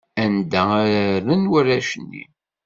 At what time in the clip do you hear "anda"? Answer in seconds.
0.23-0.61